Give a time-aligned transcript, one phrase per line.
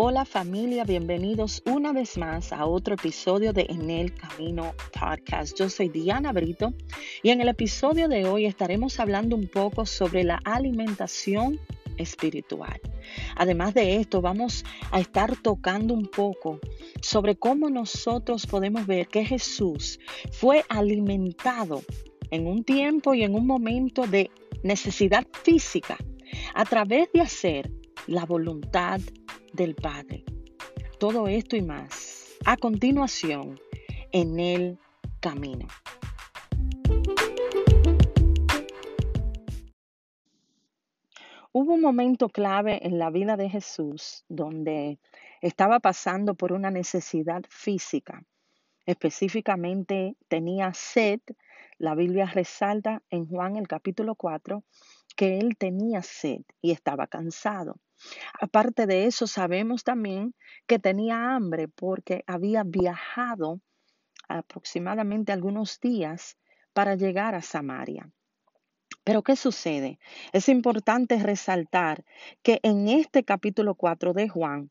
[0.00, 5.58] Hola familia, bienvenidos una vez más a otro episodio de En el Camino Podcast.
[5.58, 6.72] Yo soy Diana Brito
[7.20, 11.58] y en el episodio de hoy estaremos hablando un poco sobre la alimentación
[11.96, 12.80] espiritual.
[13.34, 16.60] Además de esto, vamos a estar tocando un poco
[17.02, 19.98] sobre cómo nosotros podemos ver que Jesús
[20.30, 21.82] fue alimentado
[22.30, 24.30] en un tiempo y en un momento de
[24.62, 25.96] necesidad física
[26.54, 27.72] a través de hacer
[28.06, 29.00] la voluntad
[29.58, 30.24] del Padre.
[31.00, 33.58] Todo esto y más a continuación
[34.12, 34.78] en el
[35.18, 35.66] camino.
[41.50, 45.00] Hubo un momento clave en la vida de Jesús donde
[45.40, 48.22] estaba pasando por una necesidad física.
[48.86, 51.20] Específicamente tenía sed.
[51.78, 54.62] La Biblia resalta en Juan el capítulo 4
[55.16, 57.80] que él tenía sed y estaba cansado.
[58.40, 60.34] Aparte de eso, sabemos también
[60.66, 63.60] que tenía hambre porque había viajado
[64.28, 66.36] aproximadamente algunos días
[66.72, 68.10] para llegar a Samaria.
[69.04, 69.98] Pero ¿qué sucede?
[70.32, 72.04] Es importante resaltar
[72.42, 74.70] que en este capítulo 4 de Juan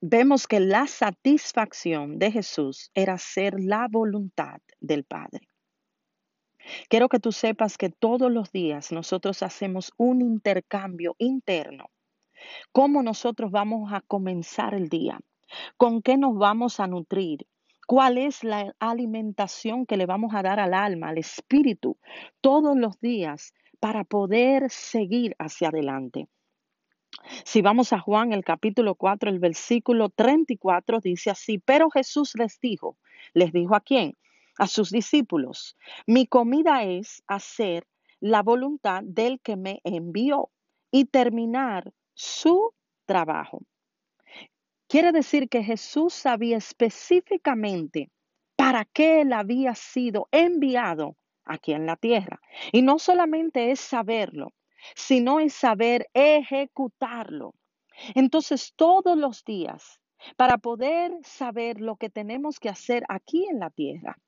[0.00, 5.48] vemos que la satisfacción de Jesús era hacer la voluntad del Padre.
[6.88, 11.90] Quiero que tú sepas que todos los días nosotros hacemos un intercambio interno
[12.72, 15.20] cómo nosotros vamos a comenzar el día,
[15.76, 17.46] con qué nos vamos a nutrir,
[17.86, 21.98] cuál es la alimentación que le vamos a dar al alma, al espíritu,
[22.40, 26.28] todos los días para poder seguir hacia adelante.
[27.44, 32.60] Si vamos a Juan, el capítulo 4, el versículo 34 dice así, pero Jesús les
[32.60, 32.96] dijo,
[33.34, 34.16] les dijo a quién?
[34.58, 37.86] A sus discípulos, mi comida es hacer
[38.20, 40.50] la voluntad del que me envió
[40.90, 42.74] y terminar su
[43.06, 43.62] trabajo.
[44.88, 48.10] Quiere decir que Jesús sabía específicamente
[48.56, 52.40] para qué él había sido enviado aquí en la tierra.
[52.72, 54.52] Y no solamente es saberlo,
[54.94, 57.54] sino es saber ejecutarlo.
[58.14, 60.00] Entonces, todos los días,
[60.36, 64.18] para poder saber lo que tenemos que hacer aquí en la tierra,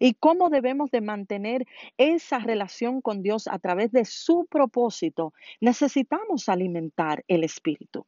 [0.00, 1.66] y cómo debemos de mantener
[1.96, 8.06] esa relación con Dios a través de su propósito, necesitamos alimentar el espíritu.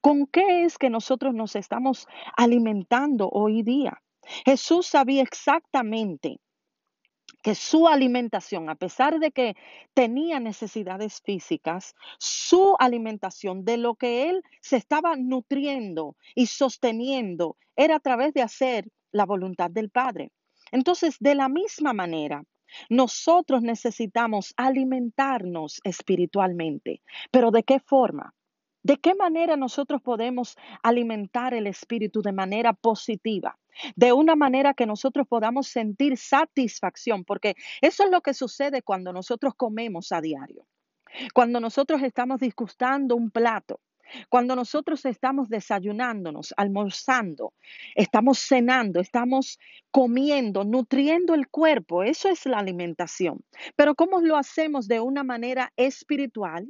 [0.00, 2.06] ¿Con qué es que nosotros nos estamos
[2.36, 4.00] alimentando hoy día?
[4.44, 6.40] Jesús sabía exactamente
[7.42, 9.54] que su alimentación, a pesar de que
[9.94, 17.96] tenía necesidades físicas, su alimentación de lo que él se estaba nutriendo y sosteniendo era
[17.96, 20.32] a través de hacer la voluntad del Padre.
[20.72, 22.42] Entonces, de la misma manera,
[22.90, 27.02] nosotros necesitamos alimentarnos espiritualmente.
[27.30, 28.34] ¿Pero de qué forma?
[28.82, 33.58] ¿De qué manera nosotros podemos alimentar el espíritu de manera positiva?
[33.96, 39.12] De una manera que nosotros podamos sentir satisfacción, porque eso es lo que sucede cuando
[39.12, 40.66] nosotros comemos a diario.
[41.34, 43.80] Cuando nosotros estamos disgustando un plato,
[44.28, 47.52] cuando nosotros estamos desayunándonos, almorzando,
[47.94, 49.58] estamos cenando, estamos
[49.90, 53.44] comiendo, nutriendo el cuerpo, eso es la alimentación.
[53.76, 56.66] Pero ¿cómo lo hacemos de una manera espiritual?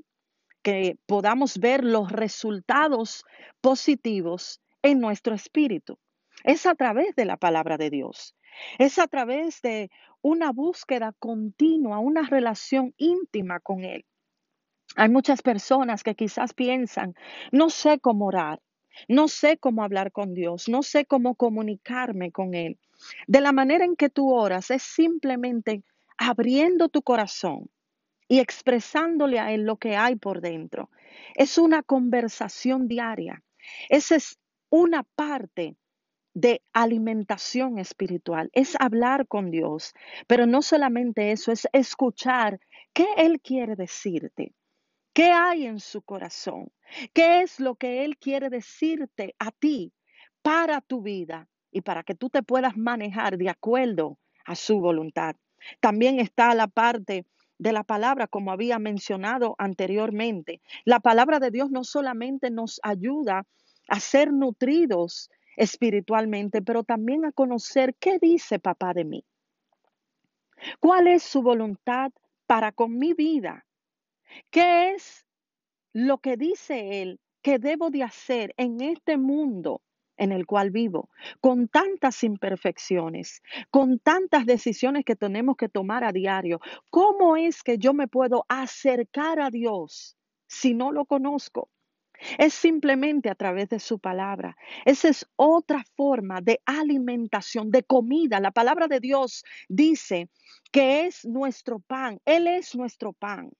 [0.62, 3.25] Que podamos ver los resultados
[3.60, 5.99] positivos en nuestro espíritu.
[6.44, 8.34] Es a través de la palabra de Dios.
[8.78, 9.91] Es a través de
[10.22, 14.05] una búsqueda continua, una relación íntima con Él.
[14.97, 17.15] Hay muchas personas que quizás piensan,
[17.53, 18.60] no sé cómo orar,
[19.06, 22.78] no sé cómo hablar con Dios, no sé cómo comunicarme con Él.
[23.26, 25.84] De la manera en que tú oras es simplemente
[26.16, 27.71] abriendo tu corazón
[28.28, 30.91] y expresándole a Él lo que hay por dentro.
[31.34, 33.43] Es una conversación diaria.
[33.88, 34.38] Esa es
[34.70, 35.76] una parte
[36.34, 39.93] de alimentación espiritual, es hablar con Dios,
[40.28, 42.60] pero no solamente eso, es escuchar
[42.93, 44.53] qué Él quiere decirte.
[45.12, 46.70] ¿Qué hay en su corazón?
[47.12, 49.93] ¿Qué es lo que Él quiere decirte a ti
[50.43, 55.37] para tu vida y para que tú te puedas manejar de acuerdo a su voluntad?
[55.81, 57.26] También está la parte
[57.58, 60.60] de la palabra, como había mencionado anteriormente.
[60.84, 63.44] La palabra de Dios no solamente nos ayuda
[63.88, 69.25] a ser nutridos espiritualmente, pero también a conocer qué dice papá de mí.
[70.81, 72.12] ¿Cuál es su voluntad
[72.46, 73.66] para con mi vida?
[74.51, 75.27] ¿Qué es
[75.93, 79.83] lo que dice Él que debo de hacer en este mundo
[80.17, 81.11] en el cual vivo,
[81.41, 83.41] con tantas imperfecciones,
[83.71, 86.61] con tantas decisiones que tenemos que tomar a diario?
[86.91, 90.17] ¿Cómo es que yo me puedo acercar a Dios
[90.47, 91.71] si no lo conozco?
[92.37, 94.57] Es simplemente a través de su palabra.
[94.85, 98.41] Esa es otra forma de alimentación, de comida.
[98.41, 100.29] La palabra de Dios dice
[100.73, 102.21] que es nuestro pan.
[102.25, 103.53] Él es nuestro pan.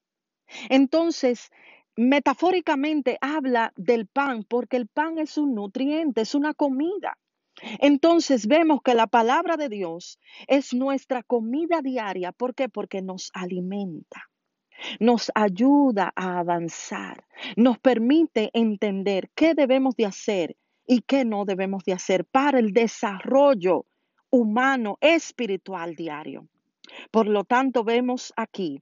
[0.69, 1.51] Entonces,
[1.97, 7.19] metafóricamente habla del pan porque el pan es un nutriente, es una comida.
[7.81, 12.31] Entonces vemos que la palabra de Dios es nuestra comida diaria.
[12.31, 12.69] ¿Por qué?
[12.69, 14.29] Porque nos alimenta
[15.01, 17.25] nos ayuda a avanzar,
[17.57, 20.57] nos permite entender qué debemos de hacer
[20.87, 23.87] y qué no debemos de hacer para el desarrollo
[24.31, 26.49] humano, espiritual diario.
[27.11, 28.81] Por lo tanto, vemos aquí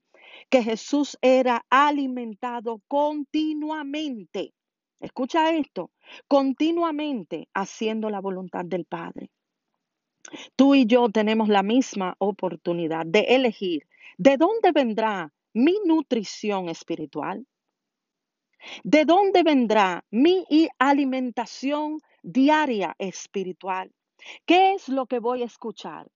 [0.48, 4.54] que Jesús era alimentado continuamente.
[5.00, 5.90] Escucha esto,
[6.26, 9.30] continuamente haciendo la voluntad del Padre.
[10.56, 13.86] Tú y yo tenemos la misma oportunidad de elegir
[14.18, 17.46] de dónde vendrá mi nutrición espiritual?
[18.84, 20.44] ¿De dónde vendrá mi
[20.78, 23.90] alimentación diaria espiritual?
[24.44, 26.10] ¿Qué es lo que voy a escuchar?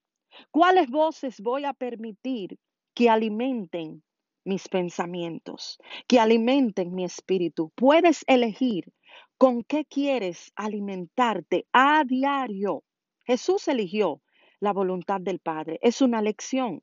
[0.50, 2.58] ¿Cuáles voces voy a permitir
[2.94, 4.02] que alimenten
[4.44, 7.70] mis pensamientos, que alimenten mi espíritu?
[7.74, 8.92] Puedes elegir
[9.38, 12.84] con qué quieres alimentarte a diario.
[13.24, 14.22] Jesús eligió
[14.60, 15.78] la voluntad del Padre.
[15.82, 16.82] Es una lección.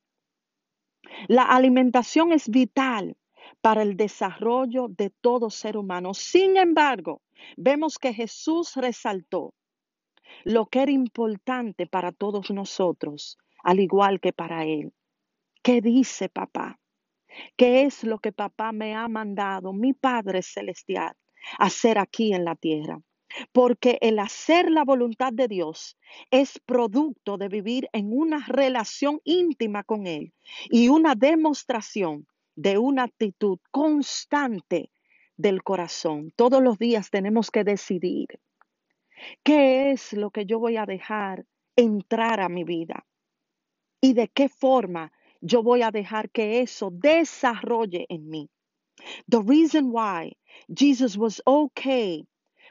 [1.27, 3.15] La alimentación es vital
[3.61, 6.13] para el desarrollo de todo ser humano.
[6.13, 7.21] Sin embargo,
[7.55, 9.53] vemos que Jesús resaltó
[10.43, 14.93] lo que era importante para todos nosotros, al igual que para Él.
[15.63, 16.79] ¿Qué dice papá?
[17.57, 21.15] ¿Qué es lo que papá me ha mandado, mi Padre Celestial,
[21.57, 23.01] hacer aquí en la tierra?
[23.51, 25.97] porque el hacer la voluntad de Dios
[26.31, 30.33] es producto de vivir en una relación íntima con Él
[30.69, 34.91] y una demostración de una actitud constante
[35.35, 36.33] del corazón.
[36.35, 38.39] Todos los días tenemos que decidir
[39.43, 41.45] qué es lo que yo voy a dejar
[41.75, 43.05] entrar a mi vida
[44.01, 45.11] y de qué forma
[45.41, 48.49] yo voy a dejar que eso desarrolle en mí.
[49.27, 50.33] The reason why
[50.73, 52.25] Jesus was okay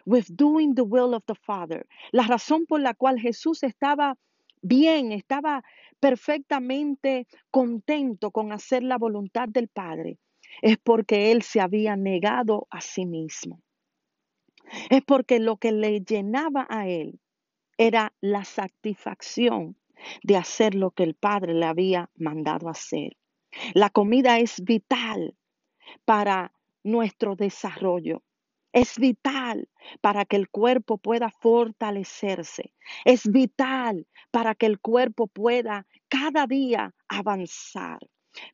[0.05, 1.87] with doing the will of the Father.
[2.13, 4.17] La razón por la cual Jesús estaba
[4.63, 5.63] bien, estaba
[6.01, 10.19] perfectamente contento con hacer la voluntad del Padre,
[10.63, 13.61] es porque Él se había negado a sí mismo.
[14.91, 17.21] Es porque lo que le llenaba a Él
[17.79, 19.77] era la satisfacción
[20.23, 23.17] de hacer lo que el Padre le había mandado hacer.
[23.75, 25.37] La comida es vital
[26.05, 28.23] para nuestro desarrollo.
[28.73, 29.69] Es vital
[30.03, 32.75] para que el cuerpo pueda fortalecerse.
[33.05, 37.99] Es vital para que el cuerpo pueda cada día avanzar.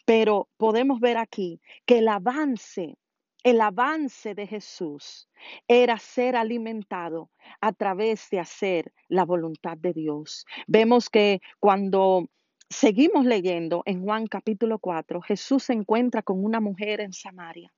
[0.04, 2.96] Pero podemos ver aquí que el avance,
[3.42, 5.28] el avance de Jesús
[5.66, 7.30] era ser alimentado
[7.60, 10.46] a través de hacer la voluntad de Dios.
[10.66, 12.28] Vemos que cuando
[12.70, 17.72] seguimos leyendo en Juan capítulo 4, Jesús se encuentra con una mujer en Samaria.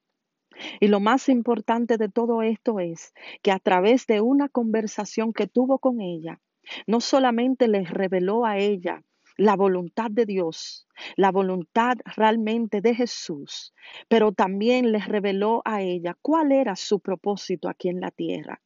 [0.80, 3.12] Y lo más importante de todo esto es
[3.42, 6.40] que a través de una conversación que tuvo con ella,
[6.86, 9.02] no solamente les reveló a ella
[9.36, 10.86] la voluntad de Dios,
[11.16, 13.74] la voluntad realmente de Jesús,
[14.08, 18.60] pero también les reveló a ella cuál era su propósito aquí en la tierra.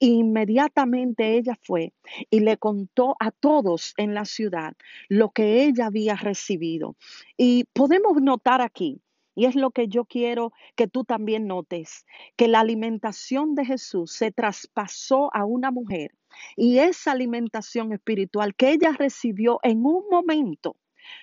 [0.00, 1.92] inmediatamente ella fue
[2.30, 4.74] y le contó a todos en la ciudad
[5.08, 6.96] lo que ella había recibido.
[7.36, 9.00] Y podemos notar aquí
[9.34, 14.12] y es lo que yo quiero que tú también notes, que la alimentación de Jesús
[14.12, 16.14] se traspasó a una mujer
[16.56, 20.76] y esa alimentación espiritual que ella recibió en un momento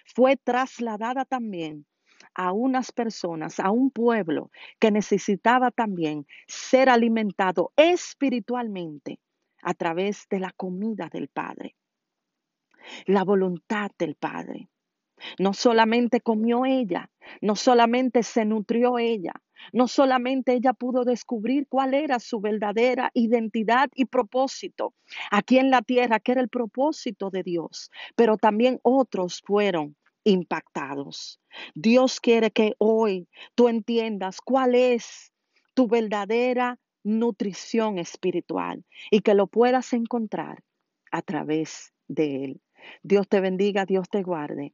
[0.06, 1.86] fue trasladada también
[2.34, 9.20] a unas personas, a un pueblo que necesitaba también ser alimentado espiritualmente
[9.62, 11.76] a través de la comida del Padre,
[13.06, 14.71] la voluntad del Padre.
[15.40, 17.10] No solamente comió ella,
[17.42, 19.34] no solamente se nutrió ella,
[19.74, 24.94] no solamente ella pudo descubrir cuál era su verdadera identidad y propósito
[25.30, 31.40] aquí en la tierra, que era el propósito de Dios, pero también otros fueron impactados.
[31.74, 35.32] Dios quiere que hoy tú entiendas cuál es
[35.74, 40.64] tu verdadera nutrición espiritual y que lo puedas encontrar
[41.12, 42.62] a través de Él.
[43.04, 44.74] Dios te bendiga, Dios te guarde